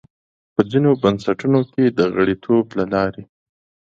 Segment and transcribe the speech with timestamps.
[0.53, 3.23] په ځینو بنسټونو کې د غړیتوب له لارې.